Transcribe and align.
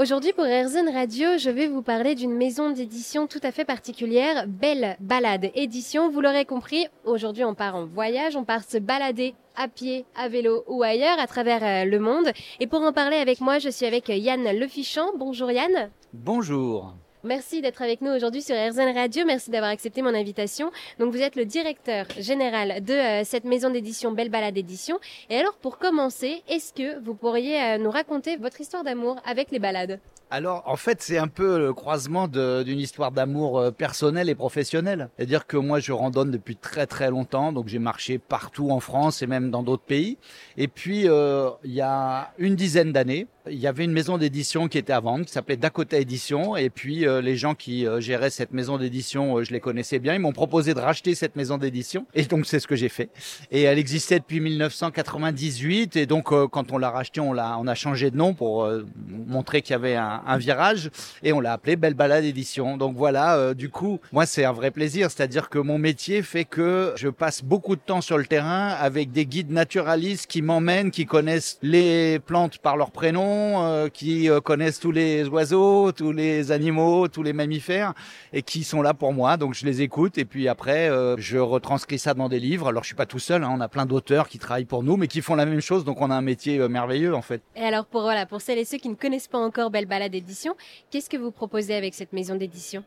Aujourd'hui 0.00 0.32
pour 0.32 0.46
RZN 0.46 0.88
Radio, 0.94 1.36
je 1.36 1.50
vais 1.50 1.68
vous 1.68 1.82
parler 1.82 2.14
d'une 2.14 2.32
maison 2.32 2.70
d'édition 2.70 3.26
tout 3.26 3.40
à 3.42 3.52
fait 3.52 3.66
particulière, 3.66 4.46
Belle 4.48 4.96
Balade 4.98 5.50
Édition. 5.54 6.08
Vous 6.08 6.22
l'aurez 6.22 6.46
compris, 6.46 6.86
aujourd'hui 7.04 7.44
on 7.44 7.54
part 7.54 7.76
en 7.76 7.84
voyage, 7.84 8.34
on 8.34 8.44
part 8.44 8.64
se 8.64 8.78
balader 8.78 9.34
à 9.56 9.68
pied, 9.68 10.06
à 10.16 10.30
vélo 10.30 10.64
ou 10.68 10.82
ailleurs 10.82 11.18
à 11.18 11.26
travers 11.26 11.62
euh, 11.62 11.84
le 11.84 11.98
monde. 11.98 12.30
Et 12.60 12.66
pour 12.66 12.80
en 12.80 12.94
parler 12.94 13.18
avec 13.18 13.42
moi, 13.42 13.58
je 13.58 13.68
suis 13.68 13.84
avec 13.84 14.08
Yann 14.08 14.42
Lefichant. 14.58 15.10
Bonjour 15.18 15.50
Yann. 15.50 15.90
Bonjour. 16.14 16.94
Merci 17.22 17.60
d'être 17.60 17.82
avec 17.82 18.00
nous 18.00 18.10
aujourd'hui 18.10 18.40
sur 18.40 18.56
RZN 18.56 18.94
Radio. 18.94 19.26
Merci 19.26 19.50
d'avoir 19.50 19.70
accepté 19.70 20.00
mon 20.00 20.14
invitation. 20.14 20.70
Donc 20.98 21.12
vous 21.12 21.20
êtes 21.20 21.36
le 21.36 21.44
directeur 21.44 22.06
général 22.18 22.82
de 22.82 22.94
euh, 22.94 23.24
cette 23.24 23.44
maison 23.44 23.68
d'édition 23.68 24.12
Belle 24.12 24.30
Balade 24.30 24.56
Édition. 24.56 24.98
Et 25.28 25.36
alors 25.36 25.52
pour 25.54 25.76
commencer, 25.76 26.42
est-ce 26.48 26.72
que 26.72 26.98
vous 27.00 27.14
pourriez 27.14 27.62
euh, 27.62 27.78
nous 27.78 27.90
raconter 27.90 28.36
votre 28.36 28.62
histoire 28.62 28.84
d'amour 28.84 29.16
avec 29.26 29.50
les 29.50 29.58
balades? 29.58 30.00
Alors, 30.32 30.62
en 30.66 30.76
fait, 30.76 31.02
c'est 31.02 31.18
un 31.18 31.26
peu 31.26 31.58
le 31.58 31.74
croisement 31.74 32.28
d'une 32.28 32.78
histoire 32.78 33.10
d'amour 33.10 33.58
euh, 33.58 33.70
personnel 33.72 34.28
et 34.28 34.36
professionnel. 34.36 35.08
C'est-à-dire 35.16 35.44
que 35.44 35.56
moi, 35.56 35.80
je 35.80 35.90
randonne 35.90 36.30
depuis 36.30 36.54
très 36.54 36.86
très 36.86 37.10
longtemps, 37.10 37.52
donc 37.52 37.66
j'ai 37.66 37.80
marché 37.80 38.18
partout 38.18 38.70
en 38.70 38.78
France 38.78 39.22
et 39.22 39.26
même 39.26 39.50
dans 39.50 39.64
d'autres 39.64 39.82
pays. 39.82 40.18
Et 40.56 40.68
puis, 40.68 41.08
euh, 41.08 41.50
il 41.64 41.72
y 41.72 41.80
a 41.80 42.32
une 42.38 42.54
dizaine 42.54 42.92
d'années, 42.92 43.26
il 43.50 43.58
y 43.58 43.66
avait 43.66 43.84
une 43.84 43.92
maison 43.92 44.18
d'édition 44.18 44.68
qui 44.68 44.78
était 44.78 44.92
à 44.92 45.00
vendre, 45.00 45.24
qui 45.24 45.32
s'appelait 45.32 45.56
Dakota 45.56 45.98
Édition. 45.98 46.56
Et 46.56 46.70
puis, 46.70 47.08
euh, 47.08 47.20
les 47.20 47.36
gens 47.36 47.56
qui 47.56 47.86
géraient 47.98 48.30
cette 48.30 48.52
maison 48.52 48.78
d'édition, 48.78 49.42
je 49.42 49.52
les 49.52 49.58
connaissais 49.58 49.98
bien. 49.98 50.14
Ils 50.14 50.20
m'ont 50.20 50.32
proposé 50.32 50.74
de 50.74 50.80
racheter 50.80 51.16
cette 51.16 51.34
maison 51.34 51.58
d'édition. 51.58 52.06
Et 52.14 52.22
donc, 52.22 52.46
c'est 52.46 52.60
ce 52.60 52.68
que 52.68 52.76
j'ai 52.76 52.88
fait. 52.88 53.10
Et 53.50 53.62
elle 53.62 53.78
existait 53.78 54.20
depuis 54.20 54.38
1998. 54.38 55.96
Et 55.96 56.06
donc, 56.06 56.26
quand 56.26 56.70
on 56.70 56.78
l'a 56.78 56.90
rachetée, 56.90 57.20
on, 57.20 57.32
l'a, 57.32 57.58
on 57.58 57.66
a 57.66 57.74
changé 57.74 58.12
de 58.12 58.16
nom 58.16 58.34
pour 58.34 58.70
montrer 59.08 59.62
qu'il 59.62 59.72
y 59.72 59.74
avait 59.74 59.96
un, 59.96 60.19
un, 60.26 60.38
virage 60.38 60.90
et 61.22 61.32
on 61.32 61.40
l'a 61.40 61.52
appelé 61.52 61.76
Belle 61.76 61.94
Balade 61.94 62.24
Édition. 62.24 62.76
Donc 62.76 62.96
voilà, 62.96 63.36
euh, 63.36 63.54
du 63.54 63.68
coup, 63.68 64.00
moi 64.12 64.26
c'est 64.26 64.44
un 64.44 64.52
vrai 64.52 64.70
plaisir, 64.70 65.10
c'est-à-dire 65.10 65.48
que 65.48 65.58
mon 65.58 65.78
métier 65.78 66.22
fait 66.22 66.44
que 66.44 66.92
je 66.96 67.08
passe 67.08 67.42
beaucoup 67.42 67.76
de 67.76 67.80
temps 67.80 68.00
sur 68.00 68.18
le 68.18 68.26
terrain 68.26 68.68
avec 68.68 69.12
des 69.12 69.26
guides 69.26 69.50
naturalistes 69.50 70.26
qui 70.26 70.42
m'emmènent, 70.42 70.90
qui 70.90 71.06
connaissent 71.06 71.58
les 71.62 72.18
plantes 72.18 72.58
par 72.58 72.76
leur 72.76 72.90
prénom, 72.90 73.64
euh, 73.64 73.88
qui 73.88 74.30
euh, 74.30 74.40
connaissent 74.40 74.80
tous 74.80 74.92
les 74.92 75.26
oiseaux, 75.28 75.92
tous 75.92 76.12
les 76.12 76.52
animaux, 76.52 77.08
tous 77.08 77.22
les 77.22 77.32
mammifères 77.32 77.94
et 78.32 78.42
qui 78.42 78.64
sont 78.64 78.82
là 78.82 78.94
pour 78.94 79.12
moi. 79.12 79.36
Donc 79.36 79.54
je 79.54 79.64
les 79.66 79.82
écoute 79.82 80.18
et 80.18 80.24
puis 80.24 80.48
après 80.48 80.90
je 81.18 81.38
retranscris 81.38 81.98
ça 81.98 82.14
dans 82.14 82.28
des 82.28 82.40
livres. 82.40 82.68
Alors 82.68 82.82
je 82.82 82.88
suis 82.88 82.96
pas 82.96 83.06
tout 83.06 83.18
seul, 83.18 83.44
hein, 83.44 83.50
on 83.52 83.60
a 83.60 83.68
plein 83.68 83.86
d'auteurs 83.86 84.28
qui 84.28 84.38
travaillent 84.38 84.64
pour 84.64 84.82
nous 84.82 84.96
mais 84.96 85.06
qui 85.06 85.22
font 85.22 85.34
la 85.34 85.46
même 85.46 85.60
chose. 85.60 85.84
Donc 85.84 86.00
on 86.00 86.10
a 86.10 86.14
un 86.14 86.22
métier 86.22 86.58
merveilleux 86.68 87.14
en 87.14 87.22
fait. 87.22 87.42
Et 87.56 87.62
alors 87.62 87.86
pour 87.86 88.02
voilà, 88.02 88.26
pour 88.26 88.40
celles 88.40 88.58
et 88.58 88.64
ceux 88.64 88.78
qui 88.78 88.88
ne 88.88 88.94
connaissent 88.94 89.28
pas 89.28 89.38
encore 89.38 89.70
Belle 89.70 89.86
Balade 89.86 90.09
Édition, 90.14 90.56
qu'est-ce 90.90 91.10
que 91.10 91.16
vous 91.16 91.30
proposez 91.30 91.74
avec 91.74 91.94
cette 91.94 92.12
maison 92.12 92.34
d'édition? 92.34 92.84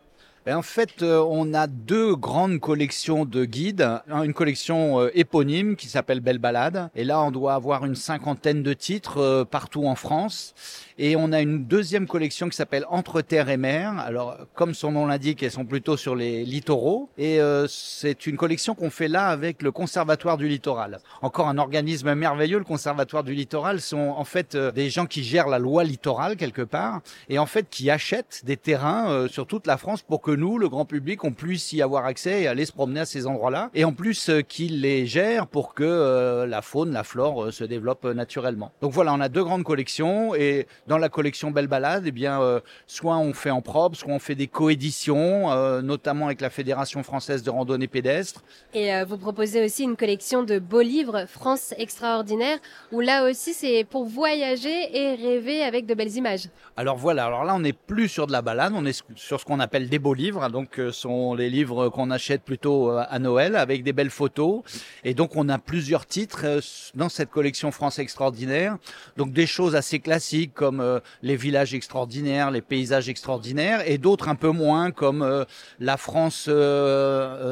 En 0.52 0.62
fait, 0.62 1.02
euh, 1.02 1.26
on 1.26 1.54
a 1.54 1.68
deux 1.68 2.16
grandes 2.16 2.60
collections 2.60 3.24
de 3.24 3.46
guides. 3.46 3.88
Une 4.10 4.34
collection 4.34 5.00
euh, 5.00 5.18
éponyme 5.18 5.78
qui 5.78 5.88
s'appelle 5.88 6.20
Belle 6.20 6.38
Balade. 6.38 6.90
Et 6.96 7.06
là, 7.06 7.22
on 7.22 7.32
doit 7.32 7.54
avoir 7.54 7.86
une 7.86 7.96
cinquantaine 7.96 8.62
de 8.62 8.74
titres 8.74 9.20
euh, 9.20 9.46
partout 9.46 9.86
en 9.86 9.96
France. 9.96 10.54
Et 10.98 11.16
on 11.16 11.32
a 11.32 11.40
une 11.40 11.64
deuxième 11.64 12.08
collection 12.08 12.50
qui 12.50 12.58
s'appelle 12.58 12.86
Entre 12.90 13.22
terre 13.22 13.50
et 13.50 13.58
mer. 13.58 13.98
Alors, 14.00 14.38
comme 14.54 14.74
son 14.74 14.92
nom 14.92 15.06
l'indique, 15.06 15.42
elles 15.42 15.52
sont 15.52 15.66
plutôt 15.66 15.96
sur 15.96 16.14
les 16.16 16.44
littoraux. 16.44 17.10
Et 17.18 17.40
c'est 17.68 18.28
une 18.28 18.38
collection 18.38 18.76
qu'on 18.76 18.92
fait 18.92 19.08
là 19.08 19.30
avec 19.30 19.64
le 19.64 19.72
Conservatoire 19.72 20.38
du 20.38 20.48
Littoral. 20.48 21.00
Encore 21.24 21.48
un 21.48 21.58
organisme 21.58 22.14
merveilleux. 22.14 22.60
Le 22.60 22.64
Conservatoire 22.64 23.24
du 23.24 23.34
Littoral 23.34 23.82
sont 23.82 24.14
en 24.16 24.24
fait 24.24 24.56
des 24.56 24.92
gens 24.92 25.08
qui 25.08 25.24
gèrent 25.24 25.48
la 25.48 25.58
loi 25.58 25.84
littorale 25.84 26.36
quelque 26.36 26.62
part 26.62 27.02
et 27.28 27.40
en 27.40 27.48
fait 27.48 27.68
qui 27.72 27.90
achètent 27.90 28.44
des 28.46 28.58
terrains 28.58 29.28
sur 29.28 29.48
toute 29.48 29.66
la 29.66 29.78
France 29.78 30.04
pour 30.04 30.22
que 30.22 30.33
nous, 30.36 30.58
le 30.58 30.70
grand 30.70 30.86
public, 30.86 31.23
on 31.23 31.31
puisse 31.31 31.73
y 31.73 31.81
avoir 31.81 32.06
accès 32.06 32.44
et 32.44 32.48
aller 32.48 32.66
se 32.66 32.72
promener 32.72 33.02
à 33.02 33.06
ces 33.06 33.28
endroits-là. 33.28 33.70
Et 33.73 33.86
en 33.86 33.94
plus, 33.94 34.30
euh, 34.30 34.42
qu'ils 34.42 34.81
les 34.81 35.06
gèrent 35.06 35.47
pour 35.47 35.74
que 35.74 35.84
euh, 35.84 36.46
la 36.46 36.62
faune, 36.62 36.91
la 36.91 37.03
flore 37.03 37.46
euh, 37.46 37.52
se 37.52 37.63
développe 37.63 38.06
naturellement. 38.06 38.72
Donc 38.81 38.91
voilà, 38.91 39.13
on 39.13 39.19
a 39.22 39.30
deux 39.30 39.44
grandes 39.44 39.63
collections 39.63 40.35
et 40.35 40.68
dans 40.88 40.97
la 40.97 41.09
collection 41.09 41.52
Belle 41.52 41.68
Balade, 41.68 42.03
eh 42.06 42.12
bien, 42.12 42.40
soit 42.88 43.18
on 43.18 43.34
fait 43.34 43.50
en 43.50 43.62
propre, 43.62 43.97
soit 43.97 44.12
on 44.12 44.19
fait 44.19 44.35
des 44.35 44.47
coéditions, 44.47 45.81
notamment 45.81 46.28
avec 46.28 46.41
la 46.41 46.50
Fédération 46.50 47.03
française 47.03 47.44
de 47.44 47.50
randonnée 47.50 47.88
pédestre. 47.88 48.44
Et 48.74 48.91
vous 49.03 49.18
proposez 49.18 49.63
aussi 49.63 49.84
une 49.84 49.96
collection 49.96 50.44
de 50.44 50.59
beaux 50.59 50.81
livres 50.81 51.25
France 51.28 51.74
extraordinaire, 51.78 52.58
où 52.91 53.00
là 53.00 53.29
aussi 53.29 53.53
c'est 53.53 53.85
pour 53.90 54.06
voyager 54.06 54.96
et 54.96 55.16
rêver 55.16 55.63
avec 55.63 55.85
de 55.85 55.94
belles 55.94 56.16
images. 56.16 56.50
Alors 56.78 56.97
voilà, 56.97 57.25
alors 57.25 57.44
là 57.44 57.56
on 57.56 57.59
n'est 57.59 57.74
plus 57.74 58.08
sur 58.08 58.28
de 58.28 58.31
la 58.31 58.41
balade, 58.41 58.74
on 58.75 58.85
est 58.85 59.03
sur 59.16 59.40
ce 59.40 59.46
qu'on 59.46 59.59
appelle 59.59 59.90
des 59.90 60.00
beaux 60.00 60.13
livres 60.13 60.22
donc 60.31 60.79
euh, 60.79 60.91
sont 60.91 61.34
les 61.34 61.50
livres 61.50 61.89
qu'on 61.89 62.09
achète 62.09 62.44
plutôt 62.44 62.89
euh, 62.89 63.03
à 63.09 63.19
Noël 63.19 63.56
avec 63.56 63.84
des 63.84 63.91
belles 63.94 64.09
photos. 64.09 64.61
Et 65.03 65.13
donc 65.13 65.35
on 65.35 65.50
a 65.50 65.57
plusieurs 65.57 66.06
titres 66.06 66.41
euh, 66.45 66.61
dans 66.95 67.09
cette 67.09 67.29
collection 67.29 67.72
France 67.72 68.00
extraordinaire. 68.00 68.78
Donc 69.17 69.34
des 69.34 69.45
choses 69.45 69.75
assez 69.75 70.00
classiques 70.00 70.53
comme 70.53 71.01
les 71.22 71.35
villages 71.35 71.73
extraordinaires, 71.73 72.51
les 72.51 72.61
paysages 72.61 73.09
extraordinaires, 73.09 73.88
et 73.89 73.97
d'autres 73.97 74.29
un 74.29 74.35
peu 74.35 74.50
moins 74.50 74.91
comme 74.91 75.45
la 75.79 75.97
France 75.97 76.50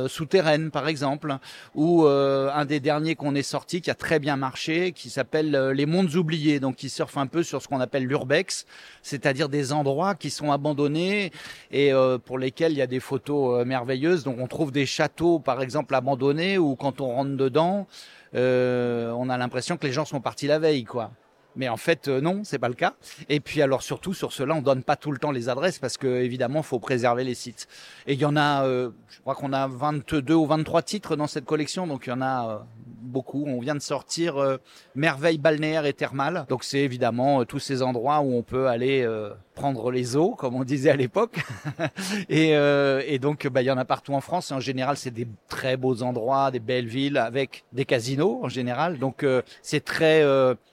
souterraine 0.07 0.71
par 0.71 0.87
exemple, 0.87 1.37
ou 1.75 2.05
un 2.05 2.65
des 2.65 2.79
derniers 2.79 3.15
qu'on 3.15 3.35
est 3.35 3.43
sorti 3.43 3.81
qui 3.81 3.89
a 3.89 3.95
très 3.95 4.19
bien 4.19 4.37
marché, 4.37 4.91
qui 4.91 5.09
s'appelle 5.09 5.71
Les 5.71 5.85
mondes 5.85 6.13
oubliés, 6.15 6.59
donc 6.59 6.75
qui 6.75 6.89
surfe 6.89 7.17
un 7.17 7.27
peu 7.27 7.43
sur 7.43 7.61
ce 7.61 7.67
qu'on 7.67 7.79
appelle 7.79 8.05
l'urbex, 8.05 8.65
c'est-à-dire 9.01 9.49
des 9.49 9.73
endroits 9.73 10.15
qui 10.15 10.29
sont 10.29 10.51
abandonnés 10.51 11.31
et 11.71 11.91
pour 12.25 12.37
lesquels 12.37 12.60
il 12.69 12.77
y 12.77 12.81
a 12.81 12.87
des 12.87 12.99
photos 12.99 13.61
euh, 13.61 13.65
merveilleuses. 13.65 14.23
Donc 14.23 14.37
on 14.39 14.47
trouve 14.47 14.71
des 14.71 14.85
châteaux, 14.85 15.39
par 15.39 15.61
exemple, 15.61 15.95
abandonnés, 15.95 16.57
où 16.57 16.75
quand 16.75 17.01
on 17.01 17.07
rentre 17.07 17.35
dedans, 17.35 17.87
euh, 18.35 19.11
on 19.11 19.29
a 19.29 19.37
l'impression 19.37 19.77
que 19.77 19.85
les 19.85 19.93
gens 19.93 20.05
sont 20.05 20.21
partis 20.21 20.47
la 20.47 20.59
veille, 20.59 20.83
quoi. 20.83 21.11
Mais 21.57 21.67
en 21.67 21.75
fait, 21.75 22.07
euh, 22.07 22.21
non, 22.21 22.43
c'est 22.45 22.59
pas 22.59 22.69
le 22.69 22.75
cas. 22.75 22.93
Et 23.27 23.41
puis 23.41 23.61
alors 23.61 23.83
surtout 23.83 24.13
sur 24.13 24.31
cela, 24.31 24.55
on 24.55 24.61
donne 24.61 24.83
pas 24.83 24.95
tout 24.95 25.11
le 25.11 25.17
temps 25.17 25.31
les 25.31 25.49
adresses 25.49 25.79
parce 25.79 25.97
que 25.97 26.07
évidemment, 26.07 26.63
faut 26.63 26.79
préserver 26.79 27.25
les 27.25 27.35
sites. 27.35 27.67
Et 28.07 28.13
il 28.13 28.19
y 28.19 28.25
en 28.25 28.37
a, 28.37 28.65
je 28.65 29.19
crois 29.21 29.35
qu'on 29.35 29.51
a 29.51 29.67
22 29.67 30.33
ou 30.33 30.45
23 30.45 30.81
titres 30.81 31.15
dans 31.17 31.27
cette 31.27 31.45
collection, 31.45 31.87
donc 31.87 32.07
il 32.07 32.11
y 32.11 32.13
en 32.13 32.21
a 32.21 32.65
beaucoup. 33.11 33.43
On 33.45 33.59
vient 33.59 33.75
de 33.75 33.81
sortir 33.81 34.37
euh, 34.37 34.57
Merveille 34.95 35.37
balnéaire 35.37 35.85
et 35.85 35.93
thermale. 35.93 36.45
Donc 36.49 36.63
c'est 36.63 36.79
évidemment 36.79 37.41
euh, 37.41 37.45
tous 37.45 37.59
ces 37.59 37.83
endroits 37.83 38.21
où 38.21 38.33
on 38.33 38.41
peut 38.41 38.67
aller 38.67 39.03
euh, 39.03 39.29
prendre 39.53 39.91
les 39.91 40.15
eaux, 40.15 40.31
comme 40.31 40.55
on 40.55 40.63
disait 40.63 40.89
à 40.89 40.95
l'époque. 40.95 41.39
et, 42.29 42.51
et, 42.51 43.19
donc 43.19 43.45
bah, 43.47 43.61
il 43.61 43.65
y 43.65 43.71
en 43.71 43.77
a 43.77 43.85
partout 43.85 44.13
en 44.13 44.21
France. 44.21 44.49
Et 44.49 44.53
en 44.55 44.59
général, 44.59 44.97
c'est 44.97 45.11
des 45.11 45.27
très 45.47 45.77
beaux 45.77 46.01
endroits, 46.01 46.49
des 46.49 46.59
belles 46.59 46.87
villes 46.87 47.17
avec 47.17 47.65
des 47.73 47.85
casinos 47.85 48.39
en 48.43 48.49
général. 48.49 48.97
Donc 48.97 49.25
c'est 49.61 49.83
très 49.83 50.23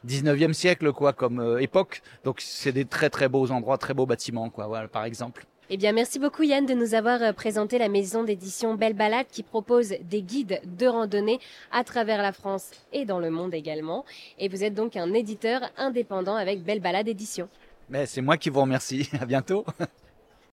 19e 0.07 0.53
siècle 0.53 0.93
quoi 0.93 1.13
comme 1.13 1.59
époque. 1.61 2.03
Donc 2.25 2.41
c'est 2.41 2.73
des 2.73 2.85
très 2.85 3.11
très 3.11 3.29
beaux 3.29 3.51
endroits, 3.51 3.77
très 3.77 3.95
beaux 3.95 4.07
bâtiments 4.07 4.49
quoi. 4.49 4.67
Voilà, 4.69 4.89
par 4.89 5.05
exemple. 5.05 5.45
Eh 5.71 5.77
bien, 5.77 5.93
merci 5.93 6.19
beaucoup 6.19 6.45
Yann 6.45 6.65
de 6.65 6.73
nous 6.73 6.95
avoir 6.95 7.23
euh, 7.23 7.33
présenté 7.35 7.77
la 7.77 7.91
maison 7.91 8.25
d'édition 8.25 8.75
Belle 8.75 8.95
Balade 8.95 9.27
qui 9.31 9.43
propose 9.43 9.93
des 10.01 10.23
guides 10.23 10.63
de 10.65 10.87
randonnée 10.87 11.41
à 11.71 11.85
travers 11.85 12.23
la 12.23 12.33
France 12.33 12.71
et 12.95 13.05
dans 13.05 13.21
le 13.21 13.29
monde 13.29 13.53
également. 13.53 14.07
Et 14.39 14.49
vous 14.49 14.65
êtes 14.65 14.73
donc 14.73 14.97
un 14.97 15.13
éditeur 15.13 15.61
indépendant 15.77 16.37
avec 16.37 16.63
Belle 16.63 16.81
Balade 16.81 17.07
Édition. 17.07 17.51
Mais 17.91 18.07
c'est 18.07 18.23
moi 18.23 18.39
qui 18.39 18.49
vous 18.49 18.63
remercie. 18.63 19.11
À 19.21 19.27
bientôt. 19.27 19.67